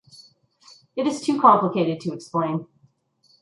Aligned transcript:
It 0.95 1.05
is 1.05 1.21
too 1.21 1.39
complicated 1.39 1.99
to 1.99 2.11
explain. 2.13 2.65